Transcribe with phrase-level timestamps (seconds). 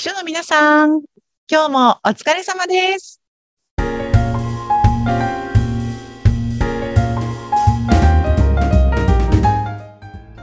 [0.00, 1.02] 秘書の皆さん、
[1.46, 3.20] 今日もお疲れ様です。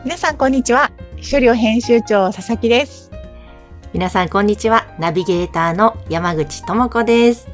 [0.06, 0.92] 皆さん、こんにちは。
[1.16, 3.10] 秘書寮編集長、佐々木です。
[3.94, 4.86] 皆さん、こんにちは。
[5.00, 7.48] ナビゲーターの山口智子です。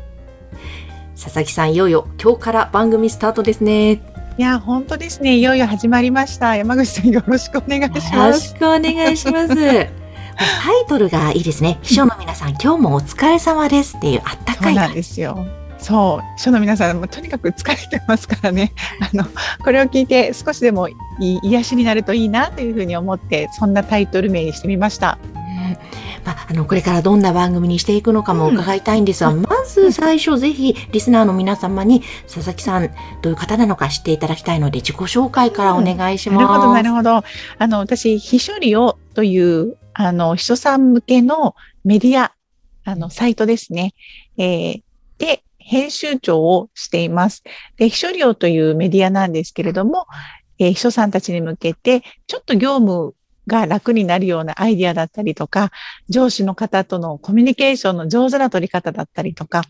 [1.15, 4.01] 佐々木さん、いよいよ今日から番組スタートですね。
[4.37, 5.37] いや、本当ですね。
[5.37, 6.57] いよいよ始まりました。
[6.57, 8.49] 山口さん、よろしくお願いしよろます。
[8.49, 10.02] しくお願いします。
[10.37, 11.79] タイトルがいいですね。
[11.81, 14.75] 秘書の皆さん、今日もお疲れ様ですっていうあったかい感じ。
[14.75, 15.45] そうなんですよ。
[15.79, 18.73] そう、秘書の皆さんもとにかく疲れてますからね。
[19.01, 19.25] あの、
[19.63, 25.17] これを聞いて少しでもいい癒しになるといいなというふうに思って、そんなタイトル名にしてみました。
[25.35, 25.43] うん
[26.25, 32.89] まあ、あの、これからどんな番組にしていくのかも伺いたいんですが、まず最初ぜひリスナーの皆様に佐々木さん
[33.21, 36.41] どういう方なのか知っていただきたいので自己紹介からお願いします。
[36.41, 37.23] なるほど、なるほど。
[37.57, 42.33] あの、私、秘書利用という、あの、秘書さん向けのメディア、
[42.85, 43.93] あの、サイトですね。
[44.37, 44.83] えー
[45.19, 47.43] で、編集長をしています。
[47.77, 50.05] で、秘書利用というメディアなんですけれども、
[50.59, 53.13] えー秘書さんたちに向けて、ちょっと業務
[53.47, 55.71] が楽になるようなアイディアだったりとか、
[56.09, 59.63] 上司の方とのコミュニケーションの上手な取り方だったりとか、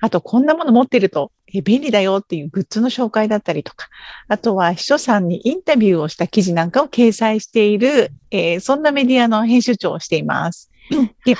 [0.00, 3.88] あと、こんなもの持ってると、えー便利だよっていうグッズの紹介だったりとか、
[4.28, 10.70] あとは秘書さんにインタビューをした記事なんかを掲載している、えーそんなメディアの編集長をしています。
[11.24, 11.36] で、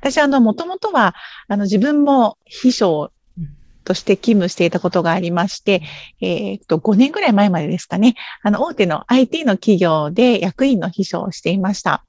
[0.00, 1.14] 私あの、もともとは、
[1.48, 3.12] あの、自分も秘書
[3.82, 5.82] として勤務していたことがありまして、
[6.20, 12.04] えーっと、5年ぐらい前までですかね、あの、大手の IT の企業で役員の秘書をしていました。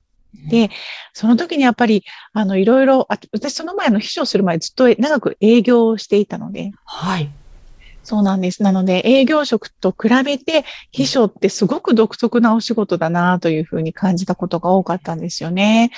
[0.49, 0.69] で、
[1.13, 7.29] その時にやっぱり、あの、いろいろ、あ私その前の秘書をする前ずっと長く営業をしていたので、はい。
[8.03, 8.63] そうなんです。
[8.63, 15.91] なので、営業職と比べて、秘書ってすごく独特なお仕事だなというふうに感じたことが多かったんですよね。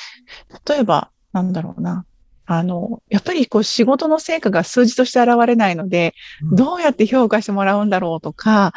[0.68, 2.06] 例えば、なんだろうな。
[2.46, 6.56] あの、やっぱりこう仕事の成果が数字として現れないので、うん。
[6.56, 8.74] どうやって評価してもらうんだろうとか、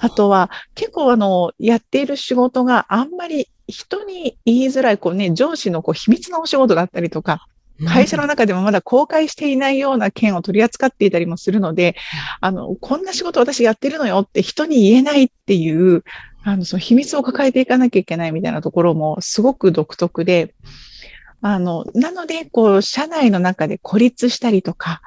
[0.00, 7.46] あとは結構あの、やっている仕事があんまり人に言いづらい、こうね、上司のこう秘密のお仕事だったりとか、
[7.86, 11.96] 会社の中でもまだ公開していないような件を取り扱っていたりもするので、
[12.40, 16.04] あの、こんな仕事私やってるのよって人に言えないっていう、
[16.44, 20.54] あの、その秘密を抱えていかなきゃいけないみたいなところもすごく独特で、
[21.46, 25.02] あの、なので、こう、社内の中で孤立したりとか、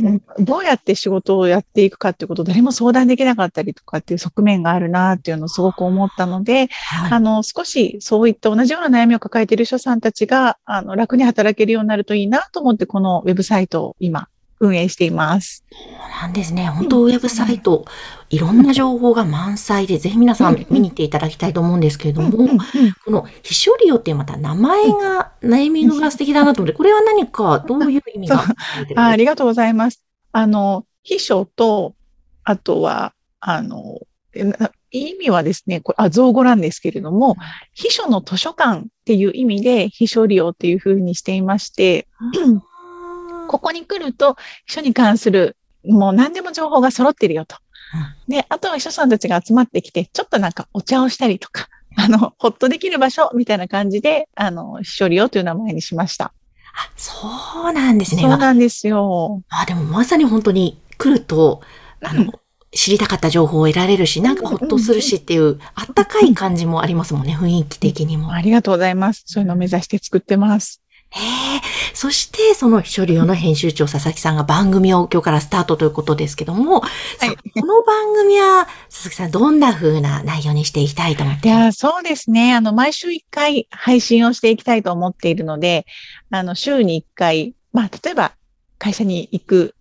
[0.00, 0.22] うん。
[0.38, 7.12] どうやって仕事をやっていくかっていうことを誰も相談できなかったりとかっていう側面があるなっていうのをすごく思ったので、はい。
[7.12, 14.28] あの、少しそういった同じような悩みを抱えている人さんたちが、あの、楽に働けるようになるといいなと思って、このウェブサイトを今、
[14.60, 15.64] 運営しています。
[15.70, 16.66] そうなんですね。
[16.66, 17.84] 本当ウェブサイト、
[18.30, 22.48] いろんな情報が満載で、ぜひ皆さん見に行っていただきたいと思うんですけれども、
[23.04, 28.44] この秘書利用ってまた名前が、ネーミングが素敵だなと思って、これは何か、どういう意味が
[28.96, 30.02] あありがとうございます。
[30.32, 31.94] あの、秘書と、
[32.44, 34.00] あとは、あの、
[34.90, 37.36] 意味はですね、これ、あ、造語なんですけれども、
[37.74, 42.06] 秘書の図書館っていう意味で秘書利用っていうふうにしていまして、
[43.46, 44.36] ここに来ると、
[44.66, 47.56] 秘書に関する、もう何でも情報が揃ってるよと。
[48.28, 56.32] で、あとは秘書さんたちが集まってきて、ちょっとなんかお茶をしたりとか、あの、ほっとできる場所みたいな感じで、あの、秘書利用という名前にしました。
[56.74, 58.22] あ、そうなんですね。
[58.22, 59.42] そうなんですよ。
[59.48, 61.62] あ、でもまさに本当に来ると、
[62.02, 62.32] あの、
[62.72, 68.32] 知りたかった情報を得られるし、なんかほっとするしっていう、あったかい感じもありますもんね、雰囲気的にも。
[68.32, 69.22] ありがとうございます。
[69.26, 70.82] そういうのを目指して作ってます。
[71.10, 71.60] へえ。
[71.94, 76.82] そして、その秘書利用の編集長、佐々木さんが番組を今日からスタートということですけども、
[77.18, 82.54] さこの番組は、佐々木さん、どんな風な内容にしていきたいと思っていや、そうですね。
[82.54, 85.86] あの、毎週1回配信をしていきたいと思っているので、
[86.30, 88.32] あの、週に1回、まあ、例えば、
[88.78, 89.74] 会社に行く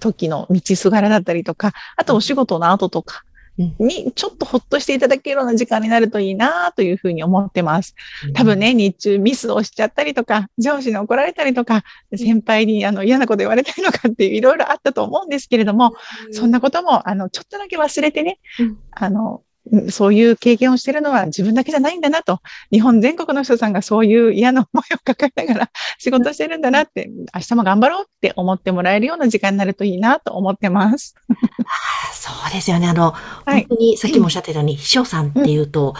[0.00, 3.24] 時の道すがらだったりとか、あとお仕事の後とか
[3.56, 7.94] に、ちょっとほっとしていただけるような時間になるといいなというふうに思ってます。
[8.34, 8.58] 多分。
[8.58, 15.94] ね、日中ミスをしちゃったりとか、上司に怒られたりとか、先輩にあの嫌なこと言われたりとかっていういろいろあったと思うんですけれども、
[16.32, 19.45] そんなことも、あの、ちょっとだけ忘れてね、うんあの、うん
[19.90, 22.40] そういう経験をしているのは自分だけじゃないんだなと、
[22.70, 31.14] 日本全国の人さんがそういう嫌な思いを抱えながら仕事してるんだなって、明日も頑張ろうって思ってもらえるような時間になるといいなと思ってます。
[31.30, 31.34] あ
[32.12, 32.88] そうですよね。
[32.88, 33.12] あの、
[33.44, 35.94] はい本当にさっきもおっしゃってたように、秘書さんっていうと、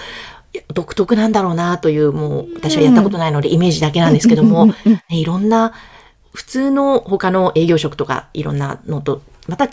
[0.73, 4.69] 独特なんだろうなという、もう、私はやったことないので、イメージだけなんですけども、
[5.11, 5.73] いろんな、
[6.33, 9.71] 普通の他の営業職とか、いろんなのと、また違っ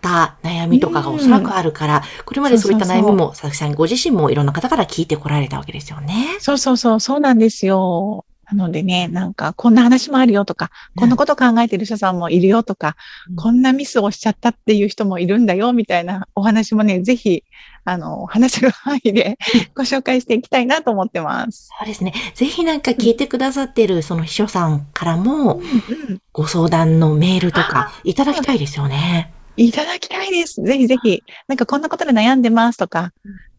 [0.00, 6.36] た悩みとかがおそらくあるから、これまでそういった悩みも、佐々木さんご自身もいろんな方から聞いてこられたわけですよね。
[6.38, 8.24] そうそうそう、そうなんですよ。
[8.50, 12.96] なのでね、なんか、こんな話もあるよとか、こんなこと考えてる人さんもいるよとか、
[13.30, 13.36] うん。
[13.36, 17.44] こんなミスをしちゃったっていう人もいるんだよ、みたいなお話もね、ぜひ、
[17.84, 19.38] あの、話せる範囲で
[19.74, 21.68] ご紹介していきたいなと思ってます。
[21.78, 22.12] そうですね。
[22.34, 29.32] ぜひなんか聞いてくださってるその秘書さんからもうんご相談のメールとかいただきたいですよね。
[29.56, 30.62] いただきたいです。
[30.62, 33.12] ぜひぜひ、なんかこんなことで悩んでますとか、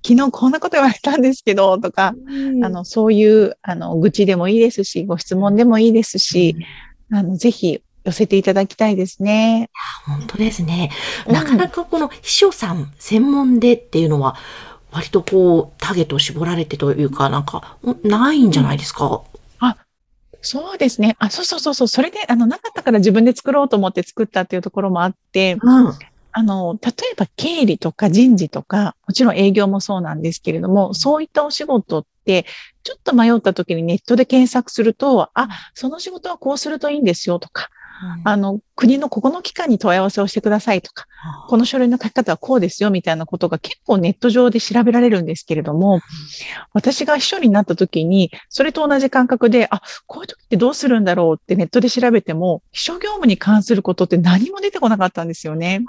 [0.05, 2.13] 昨日こんなこと言われたんですけど、とか、
[2.63, 6.55] あの、そういう、あの、愚痴でもいいですし、ご質問でもいいですし、
[7.11, 9.69] あの、ぜひ寄せていただきたいですね。
[10.05, 10.91] 本当ですね。
[11.27, 14.35] うんなかなかこの秘書さん専門でっていうのは、
[14.91, 19.23] 割とこう、ターゲットを絞られてというか、なんか、ないんじゃないですか？
[20.45, 21.15] そうですね。
[21.19, 21.87] あ、そうそうそうそう。
[21.87, 25.93] それで、あの、なかったから自分で作ろうと思って作ったっていうところもあって、うん。
[26.33, 32.45] あの、例えば経理とか人事とか、もちろん営業もそうなんですけれども、そういったお仕事って、
[32.83, 37.69] ちょっと迷った時にネットで検索すると、あ、その仕事はこうするといいんですよとか、
[38.23, 41.05] あの、国のここの機関に問い合わせをしてくださいとか、
[41.47, 46.01] この書類の書き方はこうですよみたいなことが結構ネット上で調べられるんですけれども、
[46.73, 55.81] 私が秘書になった時に、それと同じ感覚で、あ、こういう時ってどうするんだろうってネットで調べても、秘書業務に関することって何も出てこなかったんですよね。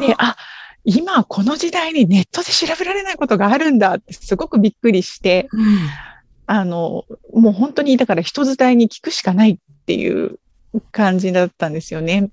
[0.00, 0.36] で、あ、
[0.84, 5.78] 今この時代にネットで調べられないことがあるんだってすごくびっくりして、うん。
[6.46, 9.56] あの、もう本当にだから人伝いに聞くしかないっ
[9.86, 10.38] ていう
[10.90, 12.30] 感じだったんですよね。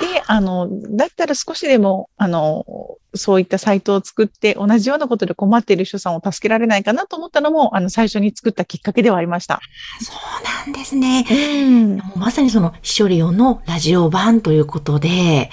[0.00, 2.66] で、あの、だったら少しでも、あの、
[3.14, 9.60] そういったサイトを作って同じようなことで困っている人さんを助けられないかなと思ったのも、あの、最初に作ったきっかけではありました。
[10.00, 11.24] そうなんですね。
[11.30, 12.02] うん。
[12.16, 15.50] まさにその秘書利用のラジオ版ということで、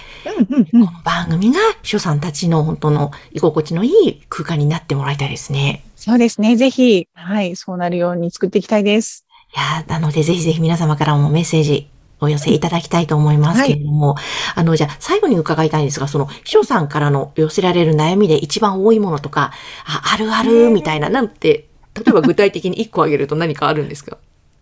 [0.50, 5.84] うん、うん、この番組が秘書さんたちの本当の居心地のいい空間になってもらいたいですね。
[5.96, 6.56] そうですね。
[6.56, 9.26] ぜひ、はい、そうなるように作っていきたいです。
[9.56, 11.88] いやーなのでぜひぜひ皆様からもメッセージ
[12.24, 14.16] お寄せいただきたいと思いますけれども、
[14.56, 19.52] あの、じゃあ最後に伺いたいんですが、その秘書さんからの寄せられる悩みで一番多いものとか、
[19.86, 24.18] あ、あるあるみたいな、なんて、例えば具体的に一個挙げると何かあるんですか？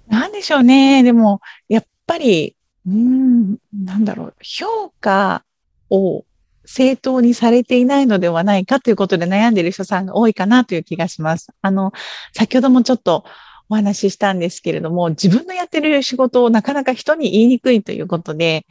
[0.09, 1.03] なんでしょうね。
[1.03, 5.43] でも、やっぱり、うーん、なんだろう、評価
[5.89, 6.25] を
[6.65, 11.49] 正当にされていないのではないかということで悩んでいる人さんが多いかなという気がします。
[11.61, 11.93] あの、
[12.33, 13.23] 先ほどもちょっと
[13.71, 18.65] お話ししたんですけれども、自分のやってる仕事をなかなか人に言いにくいということで、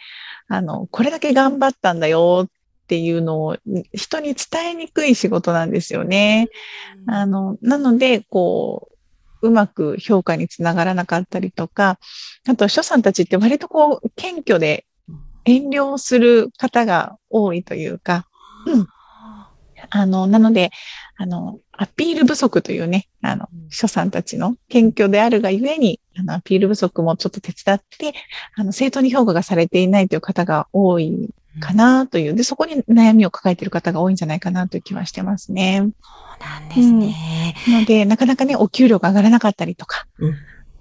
[0.47, 2.50] あの、これだけ頑張ったんだよっ
[2.87, 3.56] ていうのを
[3.94, 6.49] 人に伝えにくい仕事なんですよね。
[7.06, 8.91] あの、なので、こ
[9.43, 11.99] う、うまく評価につながらなかったりとか、
[12.47, 14.85] あと、書さんたちって割とこう、謙虚で
[15.47, 18.26] 遠慮する方が多いというか、
[18.67, 18.87] うん。
[19.88, 20.70] あの、なので、
[21.17, 28.12] あの、アピール不足というね、あの、書さんたちの謙虚であるがゆえに、あの、アピール不足もちょっと手伝って、
[28.55, 35.79] あの、正当に評価がされていないという方が多いかなという、で、そこに悩みを抱えている方が多いんじゃないかなという気はしてますね。
[35.79, 35.91] そう
[36.44, 37.55] なんですね。
[37.67, 40.35] ので、なかなかね、お給料が上がらなかったりとか、うん。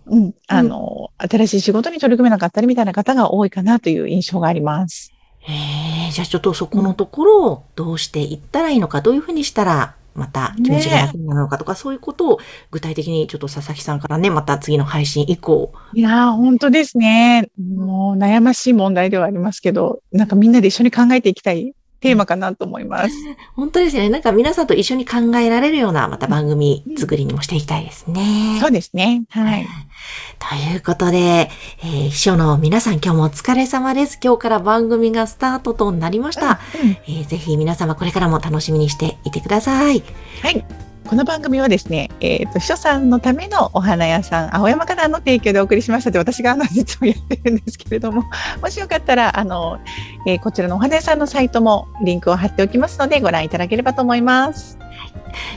[0.07, 5.13] うん、あの、新しい仕事に取り組めなかったりみたいな方が多いかなという印象があります。
[5.47, 12.39] ええじゃあちょっとそこのところをどうしていったらいいのか、どういうふうにしたらまた気持ちが楽になるのかとか、そういうことを
[12.71, 17.49] 具体的にちょっと佐々木さんからね、また次の配信以降、いやー、本当ですね。
[17.57, 23.15] もう悩ましい問題ではありますけど、なんかみんなで一緒に考えていきたいテーマかなと思います。
[23.55, 24.09] 本当ですよね。
[24.09, 28.57] なんか皆さんと一緒に考えられるようなまた番組作りにもしていきたいですね。
[28.61, 29.23] そうですね。
[29.29, 29.67] はい。
[30.39, 31.49] ということで、
[31.83, 34.19] えー秘書の皆さん今日もお疲れ様です。
[34.23, 36.59] 今日から番組がスタートとなりました。
[36.83, 40.03] うんえーぜひ皆様これからも楽しみにしていてください。
[40.41, 40.65] はい。
[41.09, 48.25] この番組はですね、えっ、と、秘書さんのためのお花屋さん、青山花壇の提供でお送りしましたで、私があの、実はやってるんですけれども、
[48.61, 49.79] もしよかったら、あの、
[50.27, 54.77] えーこちらのお花屋さんのサイトもリンクを貼っておきますので、ご覧いただければと思います。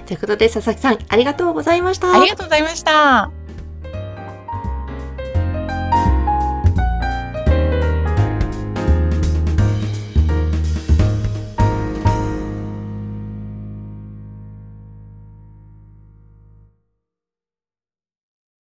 [0.06, 2.18] ということで佐々木さんありがとうございました。
[2.18, 3.42] ありがとうございました。